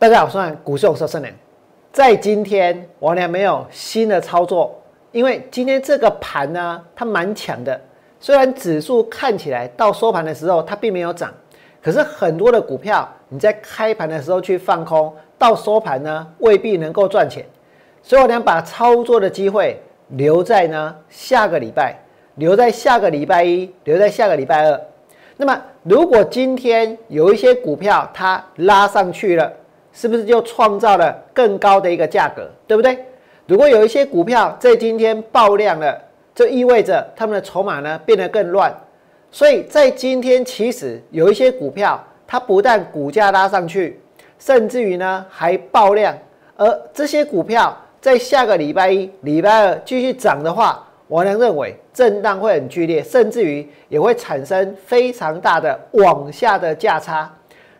[0.00, 1.34] 大家好，我是股市勇士盛良。
[1.90, 4.80] 在今天，我俩没有新的操作，
[5.10, 7.80] 因为今天这个盘呢，它蛮强的。
[8.20, 11.34] 虽然指数看起来到收盘的时候它并没有涨，
[11.82, 17.44] 可是很多的股票你在开盘的时候去放空，到收盘呢未必能够赚钱。
[18.00, 21.98] 所以我俩把操作的机会留在呢下个礼拜，
[22.36, 24.80] 留在下个礼拜一，留在下个礼拜二。
[25.36, 29.52] 那么如果今天有一些股票它拉上去了，
[29.98, 32.96] 是不是就创造了更高的一个价格，对不对？
[33.48, 36.00] 如果有一些股票在今天爆量了，
[36.36, 38.72] 就意味着他们的筹码呢变得更乱。
[39.32, 44.00] 所以在今天，其实有一些股票，它不但股价拉上去，
[44.38, 46.16] 甚至于呢还爆量。
[46.56, 57.28] 而这些股票在下个礼拜一、礼拜二继续涨的话，我能认为震荡会很剧烈，甚至于也会产生非常大的往下的价差。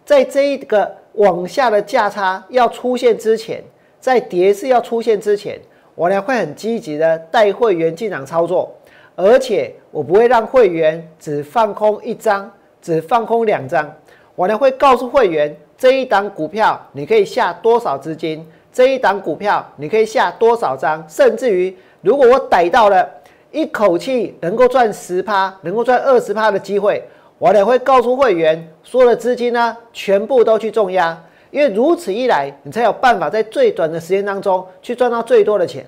[0.05, 0.93] 在这一个。
[1.19, 3.63] 往下的价差要出现之前，
[4.01, 5.61] 在跌势要出现之前，
[5.95, 8.73] 我呢会很积极的带会员进场操作，
[9.17, 12.49] 而且我不会让会员只放空一张，
[12.81, 13.93] 只放空两张，
[14.37, 23.09] 我呢会告诉会员这一档股票你可以下多少资金，这一档股票你可以下多少张，甚至于如果我逮到了
[23.51, 27.03] 一口气能够赚十趴，能够赚二十趴的机会。
[27.39, 31.17] 我也会告诉会员，所有的资金呢，全部都去重压，
[31.53, 35.87] 因为如此一来，你才有办法在最短的时间当中去赚到最多的钱。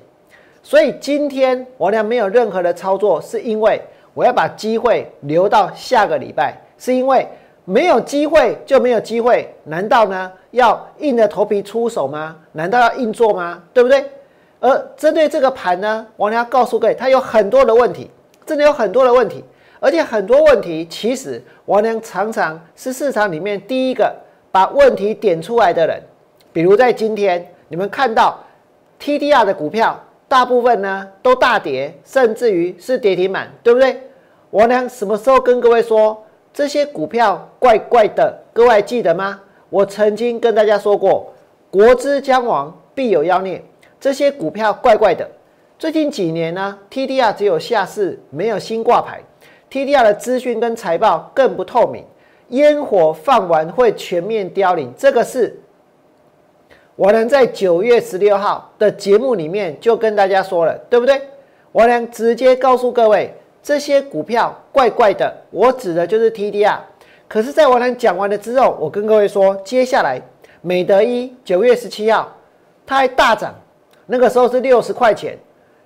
[0.63, 3.81] 所以今天我俩没有任何的操作，是因为
[4.15, 7.27] 我要把机会留到下个礼拜，是因为
[7.65, 12.37] 没有机会就没有机会，难道呢要硬着头皮出手吗？
[12.53, 13.61] 难道要硬做吗？
[13.73, 14.05] 对不对？
[14.61, 18.09] 而针对这个盘呢，我俩要告诉各位，它有很多的问题，
[18.47, 19.45] 真的有很多的问题。
[19.81, 24.15] 而且很多问题，其实王良常常是市场里面第一个
[24.53, 26.01] 把问题点出来的人。
[26.53, 28.39] 比如在今天，你们看到
[29.01, 29.99] TDR 的股票
[30.29, 34.03] 大部分呢都大跌，甚至于是跌停板，对不对？
[34.51, 38.39] 王良什么时候跟各位说这些股票怪怪的？
[38.53, 39.41] 各位记得吗？
[39.71, 41.33] 我曾经跟大家说过，
[41.71, 43.65] 国之将亡，必有妖孽。
[43.99, 45.27] 这些股票怪怪的。
[45.79, 49.21] 最近几年呢，TDR 只有下市，没有新挂牌。
[49.71, 52.05] TDR 的资讯跟财报更不透明，
[52.49, 54.93] 烟火放完会全面凋零。
[54.97, 55.57] 这个是
[56.97, 61.23] 我能在九月十六号的节目里面就跟大家说了，对不对？
[61.71, 63.33] 我能直接告诉各位，
[63.63, 66.79] 这些股票怪怪的，我指的就是 TDR。
[67.29, 70.21] 可是，在我能讲完了之后，我跟各位说，接下来
[70.63, 72.37] 美德一九月十七号
[72.85, 73.55] 它还大涨，
[74.07, 75.39] 那个时候是六十块钱，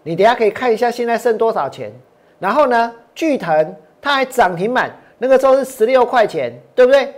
[0.02, 1.92] 你等下可以看一下现在剩多少钱。
[2.38, 2.90] 然后呢？
[3.14, 7.14] 巨腾它还涨停板，那个时候是十六块钱，对不对？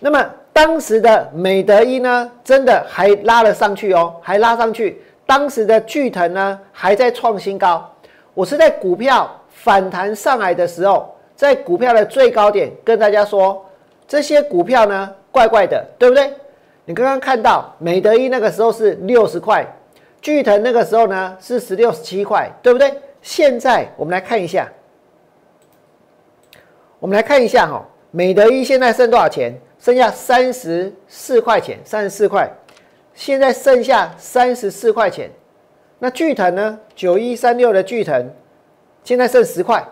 [0.00, 5.02] 那么当时的美德一呢，真的还拉了上去哦，还拉上去。
[5.26, 7.90] 当时的巨腾呢，还在创新高。
[8.34, 13.64] 我是在股票反弹上来的时候，在股票的最高点跟大家说，
[14.06, 16.32] 这些股票呢，怪怪的，对不对？
[16.84, 19.66] 你刚刚看到美德一那个时候是六十块，
[20.20, 22.92] 巨腾那个时候呢是十六十七块，对不对？
[23.24, 24.70] 现在我们来看一下，
[26.98, 29.58] 我们来看一下哈，美德一现在剩多少钱？
[29.80, 32.46] 剩下三十四块钱，三十四块。
[33.14, 35.30] 现在剩下三十四块钱。
[35.98, 36.78] 那巨腾呢？
[36.94, 38.30] 九一三六的巨腾，
[39.02, 39.82] 现在剩十块，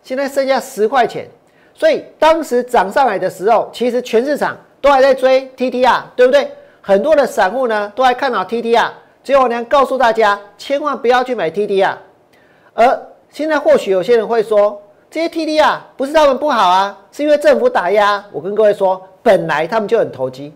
[0.00, 1.28] 现在剩下十块钱。
[1.74, 6.48] 所以当时涨上来的时候，其实全市场都还在追 TTR，对不对？
[6.80, 8.90] 很多的散户呢都还看好 TTR，
[9.24, 11.96] 只有我娘告诉大家，千万不要去买 TTR。
[12.78, 14.80] 而现在或许有些人会说，
[15.10, 18.24] 这些 TD 啊，不是他们不好啊，是因为政府打压。
[18.30, 20.54] 我跟各位说，本来他们就很投机。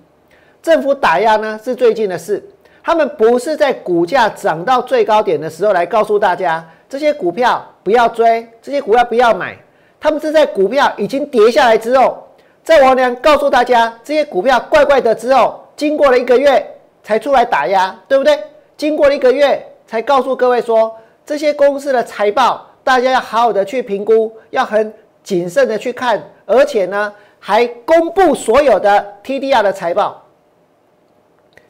[0.63, 2.41] 政府打压呢是最近的事，
[2.81, 9.59] 他们不是在股价涨到最高点的时候来告诉大家这些股票不要追，这些股票不要买。
[9.99, 12.23] 他们是在股票已经跌下来之后，
[12.63, 16.65] 在王良告诉大家这些股票怪怪的之后，经过了一个月
[17.03, 18.39] 才出来打压，对不对？
[18.77, 20.97] 经过了一个月才告诉各位说。
[21.25, 24.93] 这些公司的财报，大家要好好的去评估，要很
[25.23, 30.23] 谨慎的去看，而且呢，还公布所有的 TDR 的财报。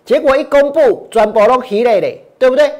[0.05, 2.73] 结果一公布，转波都稀累累，对不对？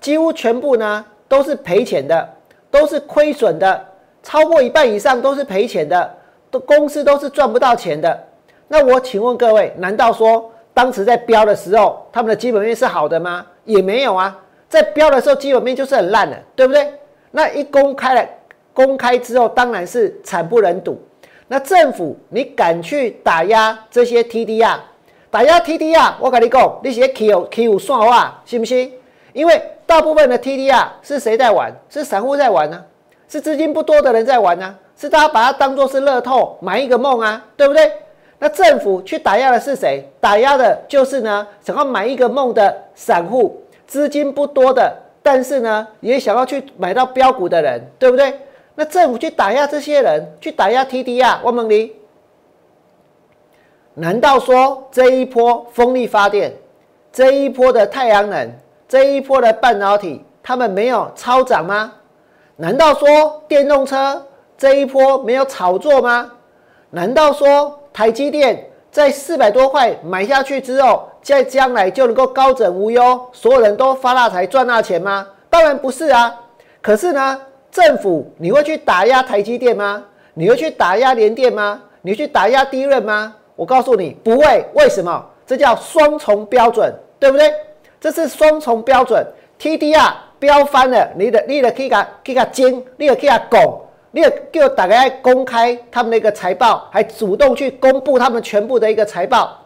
[0.00, 2.28] 几乎全部呢都是赔钱的，
[2.70, 3.84] 都是亏损的，
[4.22, 6.14] 超过一半以上都是赔钱的，
[6.50, 8.24] 都公司都是赚不到钱的。
[8.68, 13.46] 那我请问各位，难道说当时在标的时候，他们的基本面是好的吗？
[13.64, 14.36] 也没有啊。
[14.68, 16.92] 在标的时候，基本面就是很烂的，对不对？
[17.30, 18.28] 那一公开了，
[18.72, 21.00] 公开之后，当然是惨不忍睹。
[21.48, 24.78] 那政府，你敢去打压这些 TDR，
[25.30, 28.92] 打压 TDR，我跟你讲，你是 Q Q 算话，信不信？
[29.32, 31.72] 因为大部分的 TDR 是谁在玩？
[31.88, 32.84] 是散户在玩呢？
[33.28, 34.74] 是资金不多的人在玩呢？
[34.96, 37.92] 是大家把它当做是乐透，买一个梦啊，对不对？
[38.38, 40.10] 那政府去打压的是谁？
[40.20, 48.40] 打压的就是呢，想要买一个梦的散户，资金不多的，但是呢，也想要去买到标股的人，对不对？
[48.74, 51.92] 那政府去打压这些人，去打压 TDR，我问你，
[53.94, 56.54] 难道说这一波风力发电，
[57.10, 58.52] 这一波的太阳能，
[58.86, 61.92] 这一波的半导体，他们没有超涨吗？
[62.56, 64.26] 难道说电动车
[64.58, 66.32] 这一波没有炒作吗？
[66.90, 75.26] 难道说台积电在四百多块买下去之后，在将来就能够高枕无忧，所有人都发大财赚大钱吗？
[75.50, 76.34] 当然不是啊。
[76.80, 77.40] 可是呢？
[77.72, 80.02] 政府，你会去打压台积电吗？
[80.34, 81.82] 你会去打压联电吗？
[82.00, 83.34] 你去打压低润吗？
[83.56, 84.64] 我告诉你，不会。
[84.74, 85.24] 为什么？
[85.44, 87.52] 这叫双重标准，对不对？
[88.00, 89.26] 这是双重标准。
[89.58, 93.80] TDR 标翻了，你的你的可以给可以给尖，你的可以给拱，
[94.12, 99.65] 你的叫大家公开他们的一个财报，还主动去公布他们全部的一个财报。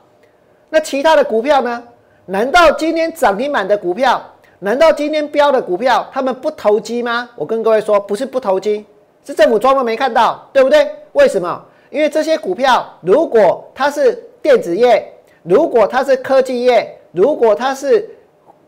[0.71, 1.83] 那其他的股票呢？
[2.27, 4.23] 难道今天涨停板的股票？
[4.61, 7.29] 难道今天标的股票他们不投机吗？
[7.35, 8.87] 我跟各位说，不是不投机，
[9.27, 10.89] 是政府装都没看到，对不对？
[11.13, 11.65] 为什么？
[11.91, 15.13] 因为这些股票，如果它是电子业，
[15.43, 18.09] 如果它是科技业，如果它是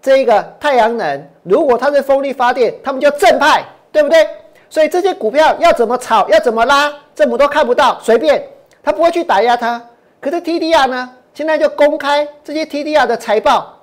[0.01, 4.27] 这个太阳能，如果它是风力发电，他们就正派，对不对？
[4.69, 8.43] 所以这些股票要怎么炒，要怎么拉，政府都看不到，随便，
[8.83, 9.81] 他不会去打压它。
[10.21, 11.11] 可是 TDR 呢？
[11.35, 13.79] 现在就公开这些 TDR 的财报。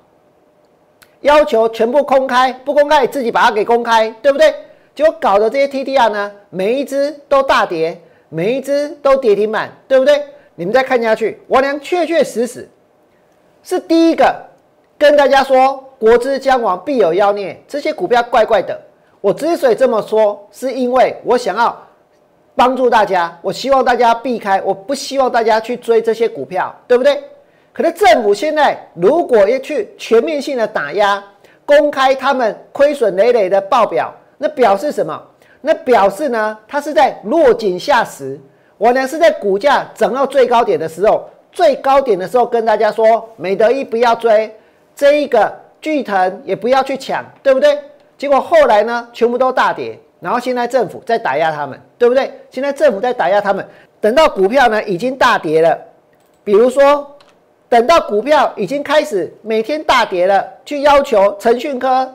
[1.22, 4.54] 要求全部公开，不公开自己把它给公开，对不对？
[4.96, 10.24] 结果搞的这些 TDR 呢，每一只都大跌，每一只都跌停板，对不对？
[10.56, 12.70] 你们再看下去，我娘确确实实
[13.64, 14.34] 是第一个
[14.98, 18.80] 跟大家说，国之将亡，必有妖孽，这些股票怪怪的。
[19.20, 21.78] 我之所以这么说，是因为我想要
[22.56, 27.22] 帮助大家，我希望大家避开，我不希望大家去追这些股票，对不对？
[27.72, 31.24] 可是政府现在如果要去全面性的打压，
[31.66, 35.22] 公开他们亏损累累的报表，那表示什么？
[35.62, 38.40] 那表示呢，它是在落井下石。
[38.78, 44.54] 我呢是在股价涨到最高点的时候，最高点的时候跟大家说，美德一不要追，
[44.96, 47.78] 这一个巨腾也不要去抢，对不对？
[48.18, 52.32] 结果后来呢，全部都大跌，然后现在政府在打压他们，对不对？
[52.50, 53.66] 现在政府在打压他们，
[54.02, 55.78] 等到股票呢已经大跌了，
[56.44, 57.16] 比如说。
[57.70, 62.12] 等到股票已经开始每天大跌了，去要求腾讯科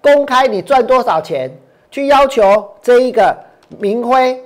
[0.00, 1.50] 公开你赚多少钱，
[1.90, 3.36] 去要求这一个
[3.78, 4.40] 明辉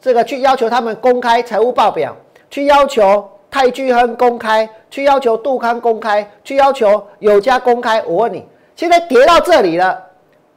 [0.00, 2.16] 这个去要求他们公开财务报表，
[2.48, 8.02] 去要求泰聚亨公开，去要求杜康公开，去要求有家公开。
[8.06, 8.42] 我问你，
[8.74, 10.02] 现在跌到这里了，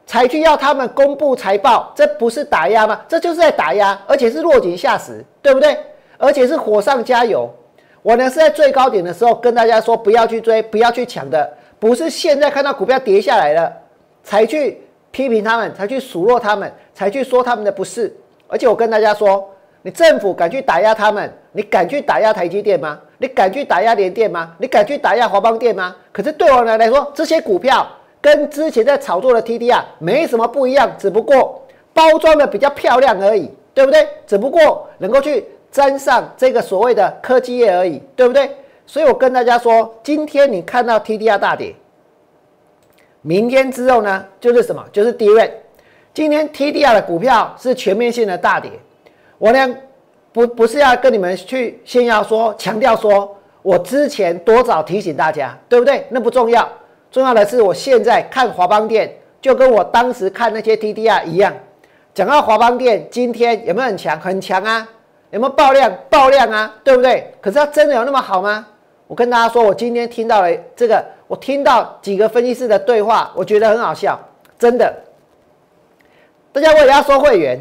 [0.05, 3.01] 才去要他们公布财报，这不是打压吗？
[3.09, 5.77] 这就是在打压，而且是落井下石，对不对？
[6.17, 7.53] 而且是火上加油。
[8.03, 13.71] 我呢是在最高点的时候跟大家说不要去追，不要去抢的，不是现在看到股票跌下来了
[14.23, 18.13] 才去批评他们，才去数落他们，才去说他们的不是。
[18.47, 19.49] 而且我跟大家说，
[19.83, 22.99] 你政府敢去打压他们，你敢去打压台积电吗？
[23.19, 24.53] 你敢去打压联电吗？
[24.57, 25.95] 你敢去打压华邦电吗？
[26.11, 27.87] 可是对我来来说，这些股票
[28.19, 34.05] 跟之前在炒作的 TDR 没什么不一样，只不过包装的比较漂亮而已，对不对？
[34.27, 35.45] 只不过能够去。
[35.73, 38.47] 沾上这个所谓的科技业而已，对不对？
[38.85, 41.73] 所以我跟大家说，今天你看到 TDR 大跌，
[43.23, 44.85] 明天之后呢，就是什么？
[44.91, 45.51] 就是低位。
[46.13, 48.69] 今天 TDR 的股票是全面性的大跌。
[49.39, 49.75] 我呢，
[50.31, 56.05] 不不是要跟你们去炫耀说、强调说我之前多早提醒大家，对不对？
[56.11, 56.69] 那不重要，
[57.09, 59.11] 重要的是我现在看华邦电，
[59.41, 61.51] 就跟我当时看那些 TDR 一样。
[62.13, 64.19] 讲到华邦电，今天有没有很强？
[64.19, 64.87] 很强啊！
[65.33, 65.91] 有没有爆量？
[66.11, 67.33] 爆量啊，对不对？
[67.41, 68.67] 可是它真的有那么好吗？
[69.07, 74.19] 我跟大家说，我今天听到了这个，我听到几个分析师的对话，我觉得很好笑，
[74.59, 74.93] 真的。
[76.51, 77.59] 大家为了要收会员，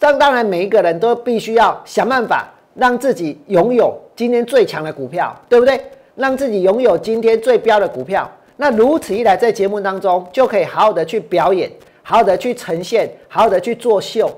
[0.00, 5.80] 这当然每一个人都必须要想办法让自己拥有今天最强的股票，对不对？
[6.16, 8.28] 让自己拥有今天最标的股票。
[8.56, 11.70] 那如此一来，在节目当中就可以好好的去表演，
[12.02, 14.28] 好好的去呈现，好好的去作秀。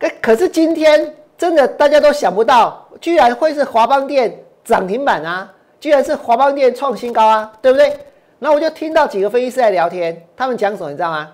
[0.00, 1.14] 可可是今天。
[1.38, 5.52] 真的，大家都想不到，居然会是华邦电涨停板啊！
[5.78, 7.96] 居然是华邦电创新高啊，对不对？
[8.38, 11.30] 那我就听到几个分析师在聊天，他们讲什么，你知道吗？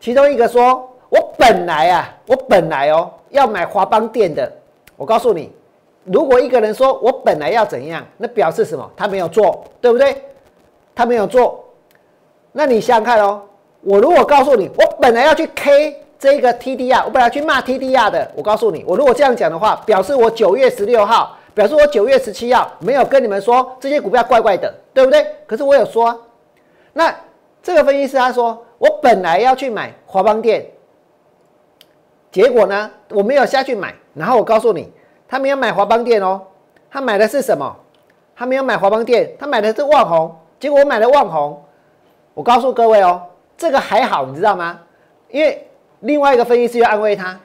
[0.00, 4.50] 其中一个说：“我本来啊，我本来哦要买华邦电的。
[4.96, 5.52] 我告诉你，
[6.04, 8.90] 如果一个人说我本来要怎样，那表示什么？
[8.96, 10.22] 他没有做，对不对？
[10.94, 11.64] 他没有做，
[12.52, 13.42] 那你想想看哦。
[13.82, 25.24] 我如果告诉你，我本来要去 K 这个 TDR，我本来去骂 TDR 的，我告诉你，我如果这样讲的话，表示我九月十六号，表示我九月十七号没有跟你们说这些股票怪怪的，对不对？
[25.46, 26.26] 可是我有说，
[26.92, 27.14] 那
[27.62, 30.66] 这个分析师他说，我本来要去买华邦电，
[32.32, 34.92] 结果呢，我没有下去买，然后我告诉你，
[35.28, 36.42] 他没有买华邦电哦，
[36.90, 37.76] 他买的是什么？
[38.34, 41.62] 他没有买华邦电，他买的是旺宏，结果我买了旺宏，
[42.34, 43.22] 我告诉各位哦。
[43.56, 44.78] 这个还好，你知道吗？
[45.28, 45.67] 因为
[46.00, 47.38] 另外一个分析师要安慰他：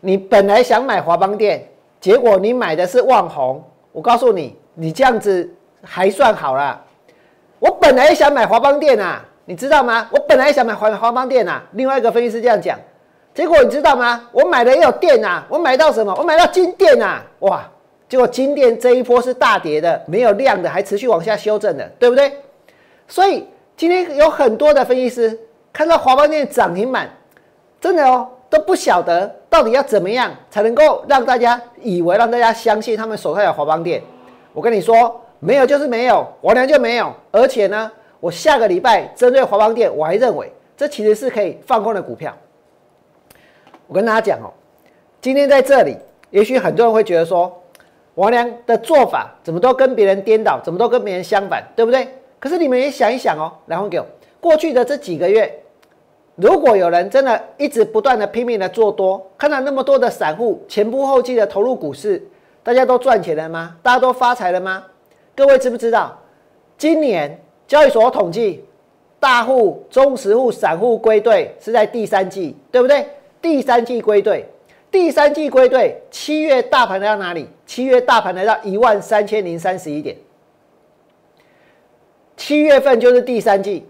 [0.00, 1.68] 你本来想买华邦电，
[2.00, 3.62] 结果你买的是旺宏。
[3.92, 5.48] 我告诉你，你这样子
[5.82, 6.82] 还算好了。
[7.58, 10.08] 我本来想买华邦电啊，你知道吗？
[10.10, 11.62] 我本来想买华华邦电啊。
[11.72, 12.78] 另外一个分析师这样讲，
[13.34, 14.28] 结果你知道吗？
[14.32, 16.14] 我买的也有电啊，我买到什么？
[16.18, 17.22] 我买到金电啊！
[17.40, 17.68] 哇，
[18.08, 22.32] 结果金电这一波是大跌的，没有量的，还持续往下修正的，对不对？
[23.06, 23.46] 所以。
[23.74, 25.36] 今天有很多的分析师
[25.72, 27.08] 看到华邦电涨停板，
[27.80, 34.02] 真的哦都不晓得到底要怎么样才能够让大家以为让大家相信他们手上有华邦电。
[34.52, 37.12] 我跟你说，没有就是没有，我娘就没有。
[37.30, 42.36] 而且呢，我下个礼拜针对华邦电，我还认为这其实是可以放空的股票。
[43.86, 44.52] 我跟大家讲哦，
[45.20, 45.96] 今天在这里，
[46.30, 47.62] 也许很多人会觉得说，
[48.16, 52.06] 王良的做法怎么都跟别人颠倒，怎么都跟别人相反，对不对？
[52.38, 54.06] 可是你们也想一想哦，然后给我
[54.40, 55.61] 过去的这几个月，
[56.36, 62.22] 如果有人真的一直不断的拼命的做多，看到那么多的散户前仆后继的投入股市，
[62.62, 63.76] 大家都赚钱了吗？
[63.82, 64.84] 大家都发财了吗？
[65.36, 66.18] 各位知不知道，
[66.78, 68.64] 今年交易所统计
[69.20, 73.06] 大户、中实户、散户归队是在第三季，对不对？
[73.40, 74.46] 第三季归队，
[74.90, 77.48] 第三季归队，七月大盘来到哪里？
[77.66, 80.16] 七月大盘来到一万三千零三十一点。
[82.36, 83.86] 七月份就是第三季，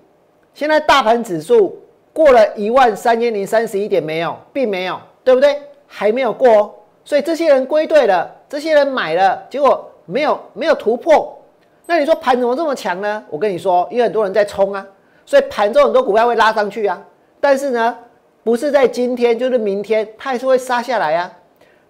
[0.54, 1.81] 现在大盘指数
[2.12, 5.60] 过了一万三千零三十一点没有，并没有，对不对？
[5.86, 11.38] 还没有过，所以这些人归队了，这些人买了，结果没有没有突破。
[11.86, 13.22] 那你说盘怎么这么强呢？
[13.28, 14.86] 我跟你说，因为很多人在冲啊，
[15.26, 17.02] 所以盘中很多股票会拉上去啊。
[17.40, 17.98] 但是呢，
[18.44, 21.32] 不是在今天，就是明天，它还是会杀下来啊。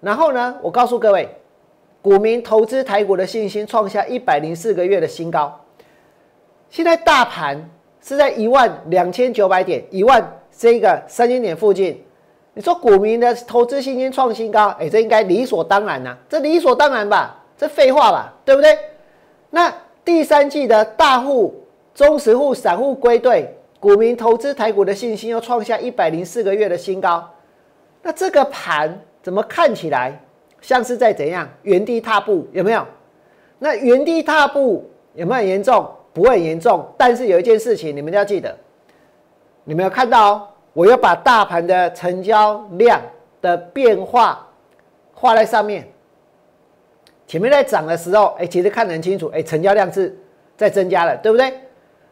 [0.01, 1.29] 然后呢，我告诉各位，
[2.01, 5.61] 股民投资台股的信心创下一百零四个月的新高。
[6.71, 7.69] 现在大盘
[8.03, 12.03] 是在一万两千九百点，一万这个三千点附近。
[12.55, 17.39] 你说股民的投资信心创新高，哎，这应该理所当然呐，这理所当然吧？
[17.57, 18.77] 这废话吧，对不对？
[19.51, 19.73] 那
[20.05, 21.55] 第三季的大户、
[21.95, 27.27] 中实户、散户归队，股民投资台股的信心又创下一百零四个月的新高。
[28.03, 30.21] 那这个盘怎么看起来
[30.61, 32.47] 像是在怎样原地踏步？
[32.53, 32.85] 有没有？
[33.61, 35.89] 那原地踏步有没有很严重？
[36.13, 38.57] 不会严重，但是有一件事情你们要记得，
[39.65, 43.01] 你们有看到，我要把大盘的成交量
[43.41, 44.47] 的变化
[45.15, 45.89] 画在上面。
[47.27, 50.15] 前面在涨的时候，哎，其实看得很清楚，哎，成交量是
[50.57, 51.53] 在增加了，对不对？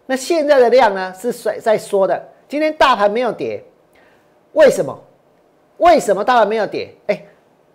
[0.07, 2.28] 那现在的量呢是在在缩的。
[2.49, 3.62] 今天大盘没有跌，
[4.54, 4.99] 为什么？
[5.76, 6.95] 为什么大盘没有跌？
[7.07, 7.23] 哎，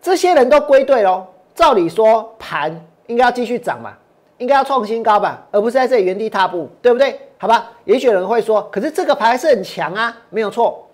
[0.01, 1.25] 这些人都归队喽。
[1.53, 3.96] 照理说盘应该要继续涨嘛。
[4.38, 7.20] 应该要创新高吧，而不是在这里原地踏步，对不对？
[7.38, 10.88] 好吧，也许有人会说，可是这个盘还是很强啊，没有错。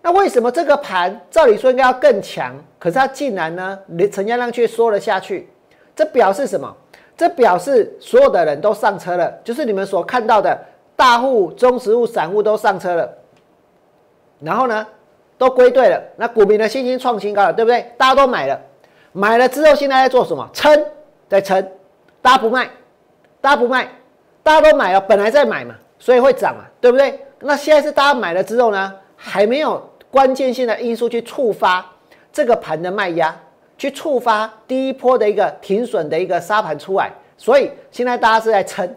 [0.00, 3.78] 那为什么这个盘照理说应该要更强，可是它竟然呢，
[4.12, 5.48] 成交量却缩了下去？
[5.94, 6.74] 这表示什么？
[7.16, 10.56] 这表示所有的人都上车了，就是你们所看到的
[10.94, 13.12] 大户、中实物、散户都上车了，
[14.40, 14.86] 然后呢，
[15.36, 16.00] 都归队了。
[16.16, 17.92] 那股民的信心创新高了，对不对？
[17.96, 18.60] 大家都买了，
[19.12, 20.48] 买了之后现在在做什么？
[20.52, 20.86] 撑，
[21.28, 21.68] 在撑。
[22.28, 22.68] 大家不卖，
[23.40, 23.88] 大家不卖，
[24.42, 27.18] 大家都买了，本来在买嘛，所以会涨嘛，对不对？
[27.40, 31.82] 那现在是大家买了之后呢，还没有关键性的因素去触发
[32.30, 33.34] 这个盘的卖压，
[33.78, 38.94] 去触发第一波的一个停损的一个杀盘出来，所以现在大家是在撑。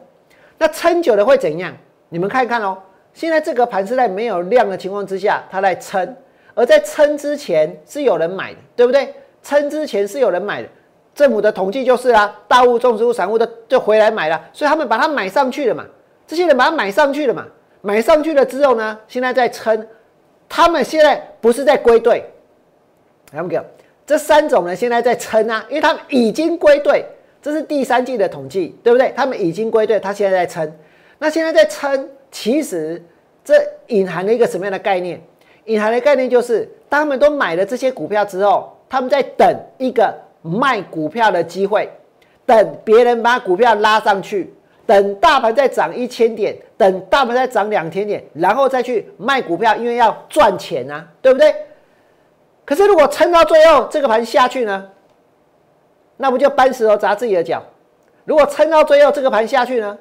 [0.58, 1.74] 那撑久了会怎样？
[2.10, 2.78] 你们看一看哦，
[3.14, 6.14] 现在这个盘是在没有量的情况之下，它在撑，
[6.54, 9.16] 而在撑之前是有人买的，对不对？
[9.42, 10.68] 撑之前是有人买的。
[11.14, 15.86] 政府的统计就是啊，大户、中实户、散户的就回来买了，所以他们把它买上去了嘛。
[16.26, 17.46] 这些人把它买上去了嘛，
[17.82, 19.86] 买上去了之后呢，现在在撑。
[20.48, 22.24] 他们现在不是在归队，
[23.32, 23.60] 他们给
[24.06, 27.06] 这三种人现在在撑啊，因为他们已经归队，
[27.42, 29.14] 这是第三季的统计，对不对？
[29.16, 30.74] 他们已经归队，他现在在撑。
[31.20, 33.02] 那现在在撑，其实
[33.44, 35.22] 这隐含了一个什么样的概念？
[35.66, 40.14] 隐含的概念就是，当他们都买了这些股票之后，他们在等一个。
[40.42, 41.90] 卖股票的机会，
[42.46, 44.54] 等别人把股票拉上去，
[44.86, 51.56] 等大盘再涨一千点，等大盘再涨两千点，然后再去卖股票，因为要赚钱啊，对不对？
[52.66, 54.88] 可是如果撑到最后，这个盘下去呢，
[56.18, 57.62] 那不就搬石头砸自己的脚？
[58.26, 59.98] 如果撑到最后，这个盘下去呢，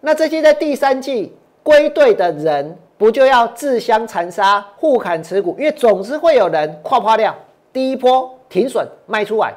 [0.00, 5.56] 那这些在第三季归队的人，不就要自相残杀、互砍持股？
[5.58, 7.34] 因为总是会有人跨破掉，
[7.72, 9.52] 第一波停损卖出来，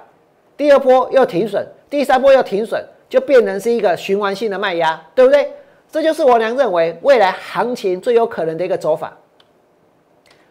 [0.57, 5.53] 第二波又停损，第三波又停损，就变成是一个循环性的卖压，对不对？
[5.89, 9.15] 这就是我娘认为未来行情最有可能的一个走法。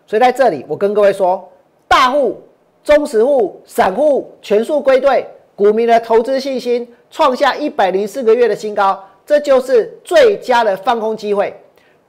[0.06, 1.46] 所以在这里，我跟各位说。
[1.88, 2.42] 大户、
[2.84, 11.54] 中实户、散户全数归队，股民的投资信心创下一百零四个月的新高，这就是最佳的放空机会。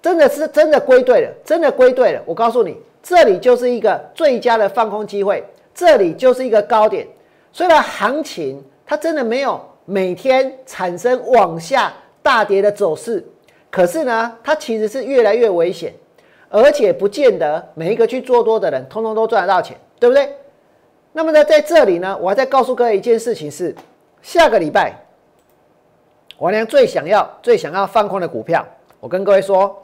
[0.01, 2.21] 真的是真的归队了，真的归队了。
[2.25, 7.07] 我告诉你，这里就是一个最佳的放空机会，这里就是一个高点。
[7.57, 13.27] 虽然行情它真的没有每天产生往下大跌的走势，
[13.71, 15.91] 可是呢，它其实是越来越危险。
[16.49, 20.37] 而且不见得每一个去做多的人，通通都赚得到钱，对不对？
[21.13, 23.75] 那么呢，在这里呢，我还在告诉各位一件事情是：
[24.21, 24.93] 下个礼拜，
[26.37, 28.63] 王良最想要、最想要放空的股票，
[28.99, 29.83] 我跟各位说，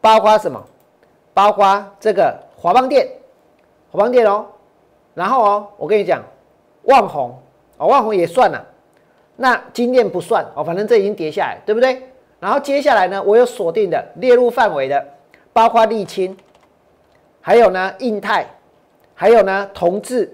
[0.00, 0.64] 包括什么？
[1.34, 3.08] 包括这个华邦电，
[3.90, 4.46] 华邦电哦。
[5.14, 6.22] 然后哦，我跟你讲，
[6.86, 7.38] 万红
[7.78, 8.66] 哦，万红也算了。
[9.36, 12.02] 那金链不算哦，反正这已经跌下来，对不对？
[12.40, 15.06] 然后接下来呢，我有锁定的列入范围的。
[15.52, 16.36] 包括沥青，
[17.40, 18.46] 还有呢，印泰，
[19.14, 20.30] 还有呢，同志，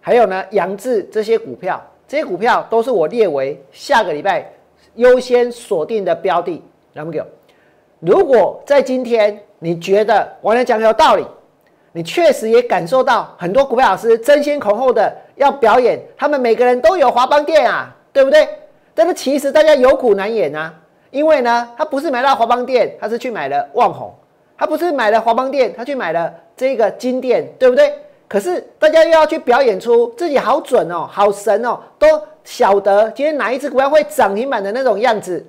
[0.00, 4.50] 还有呢，杨志这些股票，这些股票都是我列为下个礼拜
[4.94, 6.62] 优先锁定的标的。
[6.94, 7.22] 来不给？
[8.00, 11.26] 如果在今天你觉得我来讲有道理，
[11.96, 18.48] 你确实也感受到很多股票老师争先恐后的要表演，他们每个人都有华邦店啊，对不对？
[18.92, 20.74] 但是其实大家有苦难言啊，
[21.12, 24.12] 因为呢，他不是买到华邦店，他是去买了旺宏。
[24.58, 27.94] 他不是买了华邦店，他去买了这个金店，对不对？
[28.26, 32.06] 可是大家又要去表演出自己好准哦，好神哦，都
[32.42, 35.46] 晓得今天哪一只股票会涨停板的那种样子。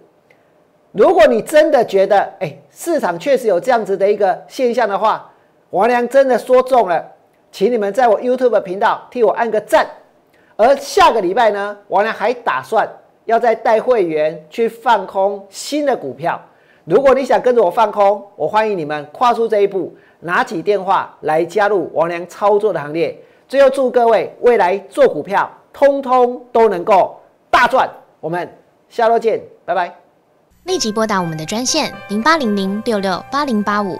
[0.91, 5.32] 如果你真的觉得，哎，市场确实有这样子的一个现象的话，
[5.76, 7.06] 王良真的说中了，
[7.52, 9.86] 请你们在我 YouTube 频道替我按个赞。
[10.56, 12.88] 而下个礼拜呢，王良还打算
[13.26, 16.42] 要再带会员去放空新的股票。
[16.86, 23.14] 如果你想跟着我放空，我欢迎你们跨出这一步，拿起电话来加入王良操作的行列。
[23.46, 27.20] 最后祝各位未来做股票，通通都能够
[27.52, 27.90] 大赚。
[28.22, 28.50] 我们
[28.88, 29.94] 下周见，拜拜。
[30.64, 34.00] 立即拨打我们的专线零八零零六六八零八五。